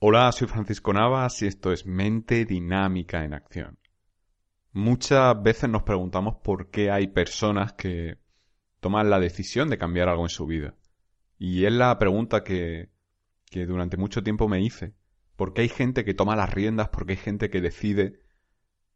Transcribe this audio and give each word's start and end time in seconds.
Hola, 0.00 0.30
soy 0.30 0.46
Francisco 0.46 0.92
Navas 0.92 1.42
y 1.42 1.48
esto 1.48 1.72
es 1.72 1.84
Mente 1.84 2.44
Dinámica 2.44 3.24
en 3.24 3.34
Acción. 3.34 3.80
Muchas 4.70 5.42
veces 5.42 5.68
nos 5.68 5.82
preguntamos 5.82 6.36
por 6.36 6.70
qué 6.70 6.92
hay 6.92 7.08
personas 7.08 7.72
que 7.72 8.18
toman 8.78 9.10
la 9.10 9.18
decisión 9.18 9.68
de 9.68 9.76
cambiar 9.76 10.08
algo 10.08 10.22
en 10.22 10.28
su 10.28 10.46
vida. 10.46 10.76
Y 11.36 11.64
es 11.64 11.72
la 11.72 11.98
pregunta 11.98 12.44
que, 12.44 12.90
que 13.50 13.66
durante 13.66 13.96
mucho 13.96 14.22
tiempo 14.22 14.46
me 14.46 14.60
hice. 14.60 14.94
¿Por 15.34 15.52
qué 15.52 15.62
hay 15.62 15.68
gente 15.68 16.04
que 16.04 16.14
toma 16.14 16.36
las 16.36 16.54
riendas? 16.54 16.90
¿Por 16.90 17.04
qué 17.04 17.14
hay 17.14 17.18
gente 17.18 17.50
que 17.50 17.60
decide 17.60 18.20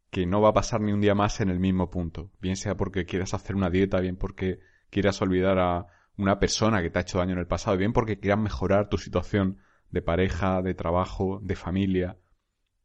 que 0.09 0.25
no 0.25 0.39
va 0.39 0.51
a 0.51 0.53
pasar 0.53 0.79
ni 0.79 0.93
un 0.93 1.01
día 1.01 1.15
más 1.15 1.41
en 1.41 1.49
el 1.49 1.59
mismo 1.59 1.89
punto? 1.89 2.31
Bien 2.39 2.55
sea 2.55 2.77
porque 2.77 3.05
quieras 3.05 3.33
hacer 3.33 3.57
una 3.57 3.69
dieta, 3.69 3.99
bien 3.99 4.15
porque 4.15 4.61
quieras 4.89 5.21
olvidar 5.21 5.59
a 5.59 5.85
una 6.15 6.39
persona 6.39 6.81
que 6.81 6.89
te 6.89 6.99
ha 6.99 7.01
hecho 7.01 7.17
daño 7.17 7.33
en 7.33 7.39
el 7.39 7.47
pasado, 7.47 7.75
bien 7.75 7.91
porque 7.91 8.21
quieras 8.21 8.39
mejorar 8.39 8.87
tu 8.87 8.97
situación 8.97 9.57
de 9.93 10.01
pareja, 10.01 10.63
de 10.63 10.73
trabajo, 10.73 11.39
de 11.43 11.55
familia. 11.55 12.17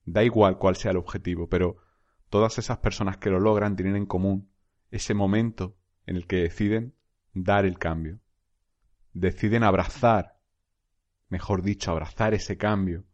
Da 0.05 0.25
igual 0.25 0.59
cuál 0.59 0.77
sea 0.77 0.91
el 0.91 0.99
objetivo, 0.99 1.49
pero 1.49 1.79
todas 2.29 2.59
esas 2.59 2.79
personas 2.79 3.17
que 3.17 3.31
lo 3.31 3.41
logran 3.41 3.77
tienen 3.77 3.97
en 3.97 4.05
común 4.05 4.53
ese 4.91 5.15
momento 5.15 5.75
en 6.05 6.17
el 6.17 6.27
que 6.27 6.37
deciden 6.37 6.95
dar 7.33 7.65
el 7.65 7.79
cambio. 7.79 8.21
Deciden 9.15 9.65
abrazar, 9.65 10.39
mejor 11.31 11.63
dicho, 11.63 11.91
abrazar 11.91 12.35
ese 12.35 12.59
cambio 12.59 13.05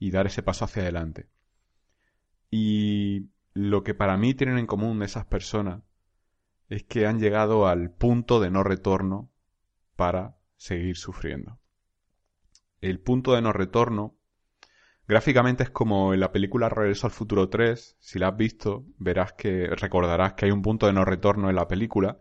y 0.00 0.10
dar 0.10 0.26
ese 0.26 0.42
paso 0.42 0.64
hacia 0.64 0.82
adelante. 0.82 1.28
Y 2.50 3.28
lo 3.52 3.84
que 3.84 3.92
para 3.92 4.16
mí 4.16 4.32
tienen 4.32 4.56
en 4.56 4.66
común 4.66 5.02
esas 5.02 5.26
personas 5.26 5.82
es 6.70 6.82
que 6.84 7.06
han 7.06 7.20
llegado 7.20 7.66
al 7.66 7.90
punto 7.90 8.40
de 8.40 8.50
no 8.50 8.62
retorno 8.62 9.30
para 9.96 10.38
seguir 10.56 10.96
sufriendo 10.96 11.61
el 12.82 13.00
punto 13.00 13.34
de 13.34 13.40
no 13.40 13.52
retorno, 13.52 14.16
gráficamente 15.08 15.62
es 15.62 15.70
como 15.70 16.12
en 16.12 16.20
la 16.20 16.32
película 16.32 16.68
Regreso 16.68 17.06
al 17.06 17.12
Futuro 17.12 17.48
3, 17.48 17.96
si 17.98 18.18
la 18.18 18.28
has 18.28 18.36
visto, 18.36 18.84
verás 18.98 19.32
que 19.32 19.68
recordarás 19.68 20.34
que 20.34 20.46
hay 20.46 20.50
un 20.50 20.62
punto 20.62 20.86
de 20.86 20.92
no 20.92 21.04
retorno 21.04 21.48
en 21.48 21.56
la 21.56 21.68
película 21.68 22.18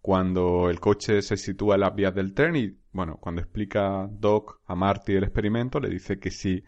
cuando 0.00 0.70
el 0.70 0.80
coche 0.80 1.20
se 1.22 1.36
sitúa 1.36 1.74
en 1.74 1.82
las 1.82 1.94
vías 1.94 2.14
del 2.14 2.32
tren 2.32 2.56
y, 2.56 2.78
bueno, 2.92 3.18
cuando 3.20 3.42
explica 3.42 4.08
Doc 4.10 4.60
a 4.66 4.74
Marty 4.74 5.14
el 5.14 5.24
experimento, 5.24 5.78
le 5.78 5.90
dice 5.90 6.18
que 6.18 6.30
si 6.30 6.64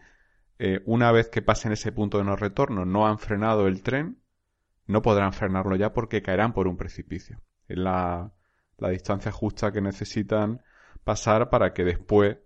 eh, 0.59 0.81
una 0.85 1.11
vez 1.11 1.29
que 1.29 1.41
pasen 1.41 1.71
ese 1.71 1.91
punto 1.91 2.19
de 2.19 2.23
no 2.25 2.35
retorno 2.35 2.85
no 2.85 3.07
han 3.07 3.17
frenado 3.17 3.67
el 3.67 3.81
tren, 3.81 4.19
no 4.85 5.01
podrán 5.01 5.33
frenarlo 5.33 5.75
ya 5.75 5.93
porque 5.93 6.21
caerán 6.21 6.53
por 6.53 6.67
un 6.67 6.77
precipicio. 6.77 7.41
Es 7.67 7.77
la, 7.77 8.31
la 8.77 8.89
distancia 8.89 9.31
justa 9.31 9.71
que 9.71 9.81
necesitan 9.81 10.61
pasar 11.03 11.49
para 11.49 11.73
que 11.73 11.83
después 11.83 12.37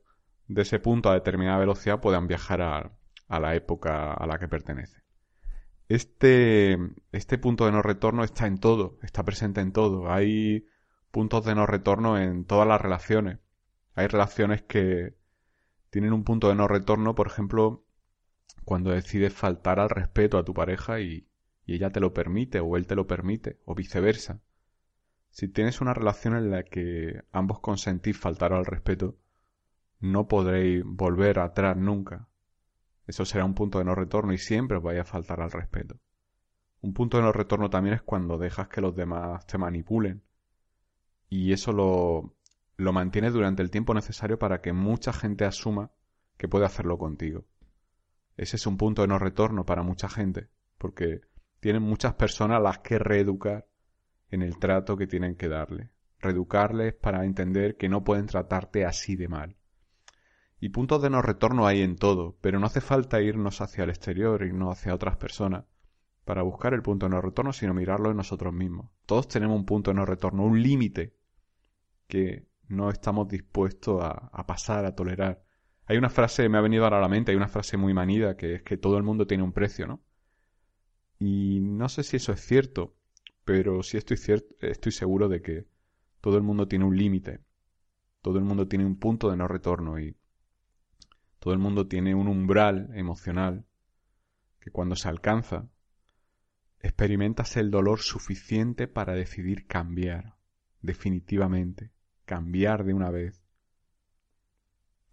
de 0.47 0.61
ese 0.61 0.79
punto 0.79 1.09
a 1.09 1.13
determinada 1.13 1.59
velocidad 1.59 1.99
puedan 1.99 2.27
viajar 2.27 2.61
a, 2.61 3.39
la 3.39 3.55
época 3.55 4.13
a 4.13 4.25
la 4.25 4.39
que 4.39 4.47
pertenece. 4.47 5.01
Este, 5.89 6.77
este 7.11 7.37
punto 7.37 7.65
de 7.65 7.71
no 7.71 7.81
retorno 7.81 8.23
está 8.23 8.47
en 8.47 8.57
todo, 8.57 8.97
está 9.01 9.23
presente 9.23 9.61
en 9.61 9.71
todo. 9.71 10.11
Hay 10.11 10.65
puntos 11.11 11.45
de 11.45 11.55
no 11.55 11.65
retorno 11.65 12.17
en 12.17 12.45
todas 12.45 12.67
las 12.67 12.81
relaciones. 12.81 13.39
Hay 13.95 14.07
relaciones 14.07 14.61
que 14.63 15.15
tienen 15.89 16.13
un 16.13 16.23
punto 16.23 16.49
de 16.49 16.55
no 16.55 16.67
retorno, 16.67 17.15
por 17.15 17.27
ejemplo, 17.27 17.85
cuando 18.65 18.91
decides 18.91 19.33
faltar 19.33 19.79
al 19.79 19.89
respeto 19.89 20.37
a 20.37 20.43
tu 20.43 20.53
pareja 20.53 20.99
y, 20.99 21.27
y 21.65 21.75
ella 21.75 21.89
te 21.89 21.99
lo 21.99 22.13
permite 22.13 22.59
o 22.59 22.77
él 22.77 22.87
te 22.87 22.95
lo 22.95 23.07
permite, 23.07 23.59
o 23.65 23.75
viceversa. 23.75 24.41
Si 25.29 25.47
tienes 25.47 25.81
una 25.81 25.93
relación 25.93 26.35
en 26.35 26.51
la 26.51 26.63
que 26.63 27.21
ambos 27.31 27.59
consentís 27.59 28.17
faltar 28.17 28.53
al 28.53 28.65
respeto, 28.65 29.17
no 29.99 30.27
podréis 30.27 30.83
volver 30.85 31.39
atrás 31.39 31.77
nunca. 31.77 32.27
Eso 33.05 33.25
será 33.25 33.45
un 33.45 33.53
punto 33.53 33.79
de 33.79 33.85
no 33.85 33.95
retorno 33.95 34.33
y 34.33 34.37
siempre 34.37 34.77
os 34.77 34.83
vaya 34.83 35.01
a 35.01 35.05
faltar 35.05 35.41
al 35.41 35.51
respeto. 35.51 35.99
Un 36.81 36.93
punto 36.93 37.17
de 37.17 37.23
no 37.23 37.31
retorno 37.31 37.69
también 37.69 37.95
es 37.95 38.01
cuando 38.01 38.37
dejas 38.37 38.67
que 38.67 38.81
los 38.81 38.95
demás 38.95 39.45
te 39.47 39.57
manipulen. 39.57 40.23
Y 41.29 41.51
eso 41.51 41.71
lo, 41.71 42.35
lo 42.77 42.93
mantienes 42.93 43.33
durante 43.33 43.63
el 43.63 43.71
tiempo 43.71 43.93
necesario 43.93 44.37
para 44.37 44.61
que 44.61 44.73
mucha 44.73 45.11
gente 45.11 45.45
asuma 45.45 45.91
que 46.37 46.47
puede 46.47 46.65
hacerlo 46.65 46.97
contigo. 46.97 47.45
Ese 48.37 48.57
es 48.57 48.67
un 48.67 48.77
punto 48.77 49.01
de 49.01 49.07
no 49.07 49.17
retorno 49.17 49.65
para 49.65 49.81
mucha 49.81 50.07
gente, 50.07 50.49
porque 50.77 51.21
tienen 51.59 51.81
muchas 51.81 52.13
personas 52.13 52.57
a 52.57 52.61
las 52.61 52.79
que 52.79 52.99
reeducar 52.99 53.67
en 54.29 54.43
el 54.43 54.59
trato 54.59 54.95
que 54.95 55.07
tienen 55.07 55.35
que 55.35 55.47
darle. 55.47 55.89
Reeducarles 56.19 56.93
para 56.93 57.25
entender 57.25 57.77
que 57.77 57.89
no 57.89 58.03
pueden 58.03 58.27
tratarte 58.27 58.85
así 58.85 59.15
de 59.15 59.27
mal. 59.27 59.57
Y 60.59 60.69
puntos 60.69 61.01
de 61.01 61.09
no 61.09 61.21
retorno 61.21 61.67
hay 61.67 61.81
en 61.81 61.95
todo, 61.95 62.37
pero 62.41 62.59
no 62.59 62.65
hace 62.65 62.81
falta 62.81 63.21
irnos 63.21 63.61
hacia 63.61 63.83
el 63.83 63.91
exterior, 63.91 64.41
irnos 64.43 64.77
hacia 64.77 64.95
otras 64.95 65.17
personas 65.17 65.65
para 66.25 66.41
buscar 66.41 66.73
el 66.73 66.81
punto 66.81 67.05
de 67.05 67.11
no 67.11 67.21
retorno, 67.21 67.53
sino 67.53 67.73
mirarlo 67.73 68.11
en 68.11 68.17
nosotros 68.17 68.53
mismos. 68.53 68.89
Todos 69.05 69.27
tenemos 69.27 69.55
un 69.55 69.65
punto 69.65 69.91
de 69.91 69.95
no 69.95 70.05
retorno, 70.05 70.43
un 70.43 70.61
límite 70.61 71.15
que 72.07 72.47
no 72.67 72.89
estamos 72.89 73.27
dispuestos 73.27 74.03
a, 74.03 74.45
pasar, 74.45 74.85
a 74.85 74.95
tolerar. 74.95 75.43
Hay 75.85 75.97
una 75.97 76.09
frase, 76.09 76.49
me 76.49 76.57
ha 76.57 76.61
venido 76.61 76.83
ahora 76.83 76.97
a 76.97 77.01
la 77.01 77.07
mente, 77.07 77.31
hay 77.31 77.37
una 77.37 77.47
frase 77.47 77.77
muy 77.77 77.93
manida 77.93 78.35
que 78.35 78.55
es 78.55 78.63
que 78.63 78.77
todo 78.77 78.97
el 78.97 79.03
mundo 79.03 79.25
tiene 79.25 79.43
un 79.43 79.53
precio, 79.53 79.87
¿no? 79.87 80.01
Y 81.19 81.59
no 81.61 81.87
sé 81.87 82.03
si 82.03 82.17
eso 82.17 82.33
es 82.33 82.41
cierto, 82.41 82.95
pero 83.45 83.81
sí 83.83 83.97
estoy, 83.97 84.17
cierto, 84.17 84.53
estoy 84.59 84.91
seguro 84.91 85.29
de 85.29 85.41
que 85.41 85.67
todo 86.19 86.35
el 86.35 86.43
mundo 86.43 86.67
tiene 86.67 86.85
un 86.85 86.97
límite, 86.97 87.39
todo 88.21 88.37
el 88.37 88.43
mundo 88.43 88.67
tiene 88.67 88.85
un 88.85 88.99
punto 88.99 89.29
de 89.29 89.37
no 89.37 89.47
retorno 89.47 89.97
y 89.97 90.17
todo 91.47 91.53
el 91.53 91.61
mundo 91.61 91.87
tiene 91.87 92.13
un 92.13 92.27
umbral 92.27 92.89
emocional 92.93 93.65
que 94.59 94.69
cuando 94.69 94.97
se 94.97 95.07
alcanza, 95.07 95.69
experimentas 96.81 97.55
el 97.55 97.71
dolor 97.71 98.01
suficiente 98.01 98.89
para 98.89 99.13
decidir 99.13 99.65
cambiar, 99.65 100.35
definitivamente, 100.81 101.93
cambiar 102.25 102.83
de 102.83 102.93
una 102.93 103.11
vez. 103.11 103.41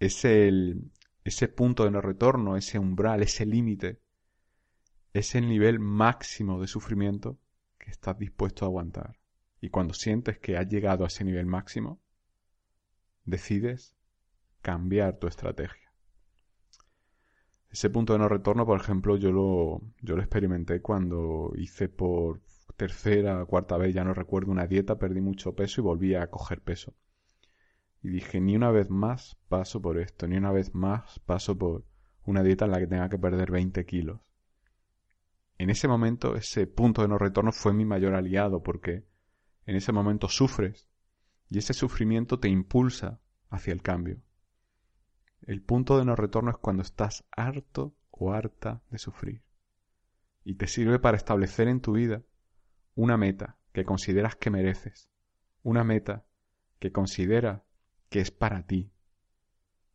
Es 0.01 0.25
el, 0.25 0.91
ese 1.23 1.47
punto 1.47 1.85
de 1.85 1.93
no 1.93 2.01
retorno, 2.01 2.57
ese 2.57 2.81
umbral, 2.81 3.23
ese 3.23 3.47
límite, 3.47 4.01
es 5.13 5.37
el 5.37 5.49
nivel 5.49 5.79
máximo 5.79 6.61
de 6.61 6.67
sufrimiento 6.67 7.39
que 7.79 7.93
estás 7.93 8.19
dispuesto 8.19 8.65
a 8.65 8.67
aguantar. 8.67 9.21
Y 9.61 9.69
cuando 9.69 9.95
sientes 9.95 10.41
que 10.41 10.57
has 10.57 10.67
llegado 10.67 11.05
a 11.05 11.07
ese 11.07 11.23
nivel 11.23 11.47
máximo, 11.47 12.03
decides 13.25 13.95
cambiar 14.63 15.21
tu 15.21 15.29
estrategia. 15.29 15.84
Ese 17.75 17.91
punto 17.91 18.13
de 18.13 18.21
no 18.21 18.29
retorno, 18.29 18.65
por 18.65 18.81
ejemplo, 18.81 19.17
yo 19.17 19.33
lo, 19.33 19.83
yo 20.01 20.15
lo 20.15 20.23
experimenté 20.23 20.81
cuando 20.81 21.51
hice 21.57 21.89
por 21.89 22.41
tercera, 22.77 23.45
cuarta 23.47 23.77
vez, 23.77 23.93
ya 23.93 24.05
no 24.05 24.15
recuerdo, 24.15 24.53
una 24.53 24.69
dieta, 24.69 24.97
perdí 24.97 25.21
mucho 25.21 25.57
peso 25.57 25.81
y 25.81 25.83
volví 25.83 26.15
a 26.15 26.31
coger 26.31 26.61
peso. 26.61 26.95
Y 28.01 28.11
dije, 28.11 28.41
ni 28.41 28.55
una 28.55 28.71
vez 28.71 28.91
más 28.91 29.37
paso 29.49 29.83
por 29.83 29.99
esto, 29.99 30.29
ni 30.29 30.37
una 30.37 30.53
vez 30.53 30.73
más 30.73 31.19
paso 31.27 31.59
por 31.59 31.85
una 32.25 32.45
dieta 32.45 32.67
en 32.67 32.71
la 32.71 32.79
que 32.79 32.87
tenga 32.87 33.09
que 33.09 33.19
perder 33.19 33.51
20 33.51 33.85
kilos. 33.85 34.21
En 35.59 35.69
ese 35.69 35.89
momento, 35.89 36.37
ese 36.37 36.69
punto 36.69 37.03
de 37.03 37.09
no 37.09 37.19
retorno 37.19 37.51
fue 37.51 37.73
mi 37.73 37.85
mayor 37.85 38.15
aliado 38.15 38.63
porque 38.63 39.05
en 39.67 39.75
ese 39.75 39.91
momento 39.91 40.29
sufres 40.29 40.87
y 41.51 41.59
ese 41.59 41.75
sufrimiento 41.75 42.39
te 42.39 42.49
impulsa 42.49 43.19
hacia 43.51 43.73
el 43.73 43.83
cambio. 43.83 44.21
El 45.47 45.61
punto 45.61 45.99
de 45.99 46.07
no 46.07 46.17
retorno 46.17 46.51
es 46.51 46.57
cuando 46.57 46.83
estás 46.83 47.25
harto 47.31 47.95
o 48.11 48.33
harta 48.33 48.83
de 48.91 48.99
sufrir. 48.99 49.43
Y 50.43 50.55
te 50.55 50.67
sirve 50.67 50.99
para 50.99 51.19
establecer 51.19 51.69
en 51.69 51.81
tu 51.81 51.93
vida 51.93 52.23
una 52.95 53.19
meta 53.19 53.59
que 53.73 53.85
consideras 53.85 54.37
que 54.37 54.51
mereces. 54.51 55.11
Una 55.63 55.85
meta 55.85 56.25
que 56.79 56.93
considera 56.93 57.65
que 58.09 58.21
es 58.21 58.31
para 58.31 58.67
ti. 58.67 58.91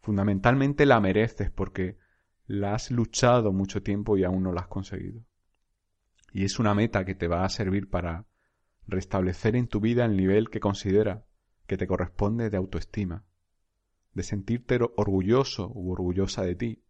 Fundamentalmente 0.02 0.86
la 0.86 1.00
mereces 1.00 1.50
porque 1.50 1.98
la 2.46 2.76
has 2.76 2.92
luchado 2.92 3.52
mucho 3.52 3.82
tiempo 3.82 4.18
y 4.18 4.24
aún 4.24 4.44
no 4.44 4.52
la 4.52 4.62
has 4.62 4.68
conseguido. 4.68 5.24
Y 6.32 6.46
es 6.46 6.60
una 6.60 6.76
meta 6.76 7.06
que 7.06 7.16
te 7.16 7.28
va 7.28 7.44
a 7.44 7.50
servir 7.50 7.90
para 7.90 8.28
restablecer 8.88 9.56
en 9.56 9.68
tu 9.68 9.80
vida 9.80 10.06
el 10.06 10.16
nivel 10.16 10.50
que 10.50 10.60
considera 10.60 11.26
que 11.66 11.78
te 11.78 11.88
corresponde 11.88 12.50
de 12.50 12.58
autoestima, 12.58 13.24
de 14.14 14.24
sentirte 14.24 14.80
orgulloso 14.96 15.72
u 15.74 15.92
orgullosa 15.92 16.44
de 16.44 16.56
ti 16.56 16.84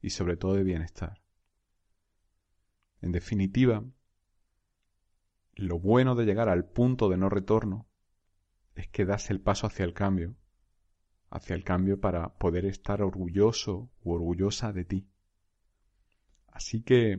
y 0.00 0.10
sobre 0.10 0.36
todo 0.36 0.54
de 0.54 0.64
bienestar. 0.64 1.20
En 3.00 3.12
definitiva, 3.12 3.84
lo 5.54 5.78
bueno 5.78 6.14
de 6.14 6.24
llegar 6.24 6.48
al 6.48 6.64
punto 6.64 7.08
de 7.08 7.16
no 7.16 7.28
retorno 7.28 7.86
es 8.74 8.88
que 8.88 9.04
das 9.04 9.30
el 9.30 9.40
paso 9.40 9.66
hacia 9.66 9.84
el 9.84 9.94
cambio, 9.94 10.36
hacia 11.28 11.54
el 11.54 11.64
cambio 11.64 12.00
para 12.00 12.34
poder 12.34 12.64
estar 12.64 13.02
orgulloso 13.02 13.90
u 14.02 14.12
orgullosa 14.12 14.72
de 14.72 14.84
ti. 14.84 15.08
Así 16.46 16.82
que 16.82 17.18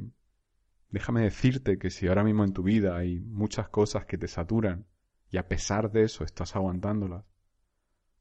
déjame 0.90 1.22
decirte 1.22 1.78
que 1.78 1.90
si 1.90 2.08
ahora 2.08 2.24
mismo 2.24 2.44
en 2.44 2.54
tu 2.54 2.64
vida 2.64 2.98
hay 2.98 3.22
muchas 3.22 3.70
cosas 3.70 4.06
que 4.06 4.18
te 4.18 4.28
saturan 4.28 4.86
y 5.30 5.38
a 5.38 5.48
pesar 5.48 5.92
de 5.92 6.04
eso 6.04 6.24
estás 6.24 6.56
aguantándolas, 6.56 7.26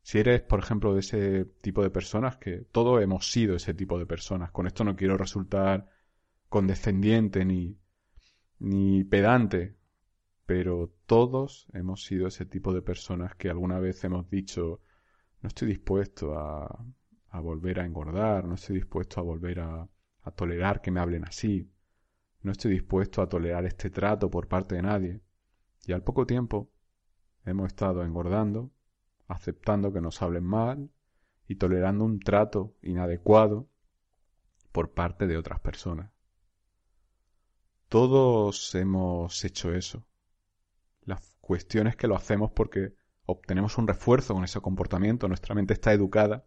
si 0.03 0.19
eres, 0.19 0.43
por 0.43 0.61
ejemplo, 0.61 0.95
de 0.95 1.01
ese 1.01 1.45
tipo 1.61 1.83
de 1.83 1.91
personas, 1.91 2.37
que 2.39 2.59
todos 2.73 3.03
hemos 3.03 3.31
sido 3.31 3.57
ese 3.57 3.75
tipo 3.75 3.99
de 3.99 4.07
personas, 4.07 4.51
con 4.51 4.67
esto 4.67 4.85
no 4.85 4.97
quiero 4.97 5.17
resultar 5.17 5.89
condescendiente 6.49 7.45
ni, 7.45 7.79
ni 8.59 9.05
pedante, 9.05 9.77
pero 10.47 10.93
todos 11.07 11.69
hemos 11.73 12.05
sido 12.05 12.27
ese 12.27 12.45
tipo 12.45 12.73
de 12.73 12.83
personas 12.83 13.35
que 13.37 13.51
alguna 13.51 13.79
vez 13.79 14.03
hemos 14.05 14.29
dicho, 14.29 14.81
no 15.43 15.49
estoy 15.49 15.69
dispuesto 15.69 16.39
a, 16.39 16.85
a 17.29 17.41
volver 17.41 17.81
a 17.81 17.85
engordar, 17.85 18.45
no 18.47 18.55
estoy 18.55 18.77
dispuesto 18.77 19.21
a 19.21 19.23
volver 19.23 19.61
a, 19.61 19.89
a 20.23 20.31
tolerar 20.33 20.81
que 20.81 20.91
me 20.91 21.01
hablen 21.01 21.25
así, 21.25 21.71
no 22.43 22.53
estoy 22.53 22.73
dispuesto 22.73 23.23
a 23.23 23.29
tolerar 23.29 23.65
este 23.67 23.91
trato 23.91 24.31
por 24.31 24.49
parte 24.49 24.75
de 24.75 24.83
nadie. 24.83 25.21
Y 25.87 25.93
al 25.93 26.03
poco 26.03 26.27
tiempo 26.27 26.71
hemos 27.45 27.69
estado 27.69 28.05
engordando, 28.05 28.71
aceptando 29.31 29.93
que 29.93 30.01
nos 30.01 30.21
hablen 30.23 30.45
mal 30.45 30.91
y 31.47 31.57
tolerando 31.57 32.05
un 32.05 32.21
trato 32.21 32.75
inadecuado 32.83 33.69
por 34.73 34.93
parte 34.93 35.27
de 35.27 35.37
otras 35.37 35.61
personas. 35.61 36.11
Todos 37.89 38.75
hemos 38.75 39.45
hecho 39.45 39.73
eso. 39.73 40.05
La 41.03 41.21
cuestión 41.41 41.87
es 41.87 41.97
que 41.97 42.07
lo 42.07 42.17
hacemos 42.17 42.51
porque 42.53 42.95
obtenemos 43.25 43.79
un 43.79 43.89
refuerzo 43.89 44.35
con 44.35 44.45
ese 44.45 44.61
comportamiento. 44.61 45.29
Nuestra 45.29 45.55
mente 45.55 45.75
está 45.75 45.93
educada 45.93 46.45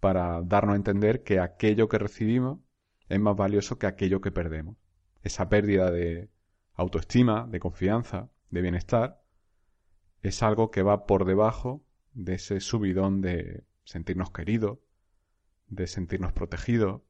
para 0.00 0.42
darnos 0.42 0.74
a 0.74 0.76
entender 0.76 1.22
que 1.22 1.38
aquello 1.38 1.88
que 1.88 1.98
recibimos 1.98 2.58
es 3.08 3.20
más 3.20 3.36
valioso 3.36 3.78
que 3.78 3.86
aquello 3.86 4.20
que 4.20 4.32
perdemos. 4.32 4.76
Esa 5.22 5.48
pérdida 5.48 5.90
de 5.90 6.30
autoestima, 6.74 7.46
de 7.46 7.60
confianza, 7.60 8.30
de 8.50 8.62
bienestar, 8.62 9.21
es 10.22 10.42
algo 10.42 10.70
que 10.70 10.82
va 10.82 11.06
por 11.06 11.24
debajo 11.24 11.84
de 12.14 12.34
ese 12.34 12.60
subidón 12.60 13.20
de 13.20 13.64
sentirnos 13.84 14.30
queridos, 14.30 14.78
de 15.68 15.86
sentirnos 15.86 16.32
protegidos, 16.32 17.02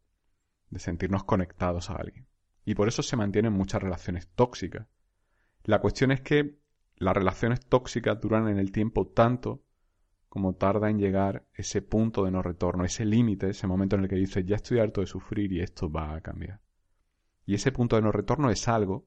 de 0.71 0.79
sentirnos 0.79 1.25
conectados 1.25 1.91
a 1.91 1.97
alguien. 1.97 2.27
Y 2.65 2.75
por 2.75 2.89
eso 2.89 3.03
se 3.03 3.17
mantienen 3.17 3.53
muchas 3.53 3.83
relaciones 3.83 4.29
tóxicas. 4.29 4.87
La 5.65 5.81
cuestión 5.81 6.13
es 6.13 6.21
que 6.21 6.59
las 6.97 7.15
relaciones 7.15 7.61
tóxicas 7.67 8.21
duran 8.21 8.49
en 8.49 8.59
el 8.59 8.73
tiempo 8.73 9.07
tanto 9.09 9.63
como 10.29 10.55
tarda 10.55 10.89
en 10.89 10.99
llegar 10.99 11.47
ese 11.53 11.83
punto 11.83 12.25
de 12.25 12.31
no 12.31 12.41
retorno, 12.41 12.85
ese 12.85 13.05
límite, 13.05 13.51
ese 13.51 13.67
momento 13.67 13.97
en 13.97 14.05
el 14.05 14.09
que 14.09 14.17
dices, 14.17 14.47
ya 14.47 14.57
estoy 14.57 14.79
harto 14.79 15.03
de 15.03 15.07
sufrir 15.07 15.53
y 15.53 15.61
esto 15.61 15.91
va 15.91 16.15
a 16.15 16.23
cambiar. 16.23 16.63
Y 17.45 17.55
ese 17.55 17.71
punto 17.71 17.97
de 17.97 18.03
no 18.03 18.13
retorno 18.13 18.51
es 18.51 18.67
algo 18.67 19.07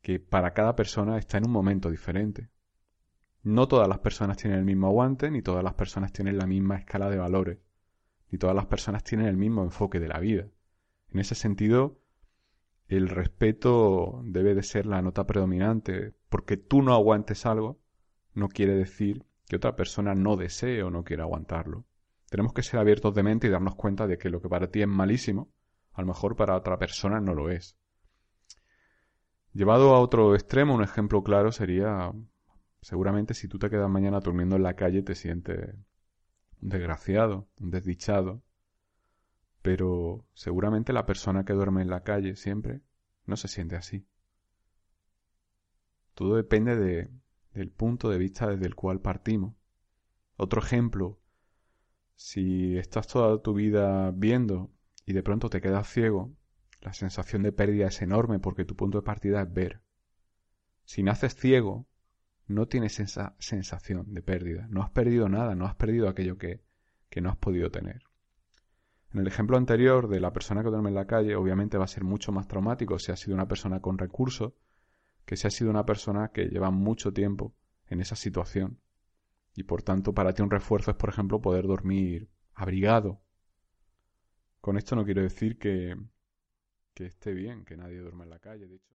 que 0.00 0.20
para 0.20 0.54
cada 0.54 0.76
persona 0.76 1.18
está 1.18 1.36
en 1.36 1.46
un 1.46 1.52
momento 1.52 1.90
diferente. 1.90 2.48
No 3.44 3.68
todas 3.68 3.86
las 3.88 3.98
personas 3.98 4.38
tienen 4.38 4.58
el 4.58 4.64
mismo 4.64 4.86
aguante, 4.86 5.30
ni 5.30 5.42
todas 5.42 5.62
las 5.62 5.74
personas 5.74 6.12
tienen 6.12 6.38
la 6.38 6.46
misma 6.46 6.76
escala 6.76 7.10
de 7.10 7.18
valores, 7.18 7.58
ni 8.30 8.38
todas 8.38 8.56
las 8.56 8.66
personas 8.66 9.04
tienen 9.04 9.26
el 9.26 9.36
mismo 9.36 9.62
enfoque 9.62 10.00
de 10.00 10.08
la 10.08 10.18
vida. 10.18 10.48
En 11.12 11.20
ese 11.20 11.34
sentido, 11.34 12.00
el 12.88 13.10
respeto 13.10 14.22
debe 14.24 14.54
de 14.54 14.62
ser 14.62 14.86
la 14.86 15.02
nota 15.02 15.26
predominante, 15.26 16.14
porque 16.30 16.56
tú 16.56 16.82
no 16.82 16.94
aguantes 16.94 17.44
algo 17.44 17.78
no 18.32 18.48
quiere 18.48 18.74
decir 18.74 19.24
que 19.46 19.56
otra 19.56 19.76
persona 19.76 20.14
no 20.14 20.36
desee 20.36 20.82
o 20.82 20.90
no 20.90 21.04
quiera 21.04 21.24
aguantarlo. 21.24 21.84
Tenemos 22.30 22.54
que 22.54 22.62
ser 22.62 22.80
abiertos 22.80 23.14
de 23.14 23.22
mente 23.22 23.46
y 23.46 23.50
darnos 23.50 23.76
cuenta 23.76 24.06
de 24.06 24.18
que 24.18 24.30
lo 24.30 24.40
que 24.40 24.48
para 24.48 24.70
ti 24.70 24.80
es 24.80 24.88
malísimo, 24.88 25.52
a 25.92 26.00
lo 26.00 26.08
mejor 26.08 26.34
para 26.34 26.56
otra 26.56 26.78
persona 26.78 27.20
no 27.20 27.34
lo 27.34 27.50
es. 27.50 27.76
Llevado 29.52 29.94
a 29.94 30.00
otro 30.00 30.34
extremo, 30.34 30.74
un 30.74 30.82
ejemplo 30.82 31.22
claro 31.22 31.52
sería, 31.52 32.10
seguramente 32.84 33.32
si 33.32 33.48
tú 33.48 33.58
te 33.58 33.70
quedas 33.70 33.88
mañana 33.88 34.20
durmiendo 34.20 34.56
en 34.56 34.62
la 34.62 34.76
calle 34.76 35.02
te 35.02 35.14
sientes 35.14 35.74
un 36.60 36.68
desgraciado, 36.68 37.48
un 37.58 37.70
desdichado, 37.70 38.42
pero 39.62 40.26
seguramente 40.34 40.92
la 40.92 41.06
persona 41.06 41.46
que 41.46 41.54
duerme 41.54 41.80
en 41.80 41.88
la 41.88 42.02
calle 42.02 42.36
siempre 42.36 42.82
no 43.24 43.36
se 43.36 43.48
siente 43.48 43.76
así. 43.76 44.06
Todo 46.14 46.36
depende 46.36 46.76
de, 46.76 47.10
del 47.54 47.70
punto 47.70 48.10
de 48.10 48.18
vista 48.18 48.48
desde 48.48 48.66
el 48.66 48.74
cual 48.74 49.00
partimos. 49.00 49.54
Otro 50.36 50.60
ejemplo, 50.60 51.18
si 52.16 52.76
estás 52.76 53.06
toda 53.06 53.40
tu 53.40 53.54
vida 53.54 54.10
viendo 54.10 54.70
y 55.06 55.14
de 55.14 55.22
pronto 55.22 55.48
te 55.48 55.62
quedas 55.62 55.88
ciego, 55.88 56.36
la 56.82 56.92
sensación 56.92 57.42
de 57.42 57.52
pérdida 57.52 57.86
es 57.86 58.02
enorme 58.02 58.40
porque 58.40 58.66
tu 58.66 58.76
punto 58.76 58.98
de 58.98 59.06
partida 59.06 59.40
es 59.40 59.50
ver. 59.50 59.80
Si 60.84 61.02
naces 61.02 61.34
ciego, 61.34 61.86
no 62.46 62.66
tienes 62.66 63.00
esa 63.00 63.34
sensación 63.38 64.12
de 64.12 64.22
pérdida. 64.22 64.66
No 64.70 64.82
has 64.82 64.90
perdido 64.90 65.28
nada, 65.28 65.54
no 65.54 65.66
has 65.66 65.74
perdido 65.76 66.08
aquello 66.08 66.36
que, 66.36 66.62
que 67.08 67.20
no 67.20 67.30
has 67.30 67.36
podido 67.36 67.70
tener. 67.70 68.02
En 69.12 69.20
el 69.20 69.26
ejemplo 69.26 69.56
anterior 69.56 70.08
de 70.08 70.20
la 70.20 70.32
persona 70.32 70.62
que 70.62 70.70
duerme 70.70 70.88
en 70.88 70.96
la 70.96 71.06
calle, 71.06 71.36
obviamente 71.36 71.78
va 71.78 71.84
a 71.84 71.88
ser 71.88 72.04
mucho 72.04 72.32
más 72.32 72.48
traumático 72.48 72.98
si 72.98 73.12
ha 73.12 73.16
sido 73.16 73.34
una 73.34 73.46
persona 73.46 73.80
con 73.80 73.96
recursos 73.96 74.52
que 75.24 75.36
si 75.36 75.46
ha 75.46 75.50
sido 75.50 75.70
una 75.70 75.86
persona 75.86 76.28
que 76.28 76.46
lleva 76.46 76.70
mucho 76.70 77.12
tiempo 77.12 77.54
en 77.86 78.00
esa 78.00 78.16
situación. 78.16 78.80
Y 79.54 79.62
por 79.62 79.82
tanto, 79.82 80.12
para 80.12 80.32
ti 80.32 80.42
un 80.42 80.50
refuerzo 80.50 80.90
es, 80.90 80.96
por 80.96 81.08
ejemplo, 81.08 81.40
poder 81.40 81.66
dormir 81.66 82.28
abrigado, 82.54 83.20
con 84.60 84.78
esto 84.78 84.96
no 84.96 85.04
quiero 85.04 85.22
decir 85.22 85.58
que, 85.58 85.94
que 86.94 87.06
esté 87.06 87.34
bien 87.34 87.64
que 87.64 87.76
nadie 87.76 87.98
duerma 87.98 88.24
en 88.24 88.30
la 88.30 88.38
calle, 88.38 88.66
de 88.66 88.76
hecho. 88.76 88.94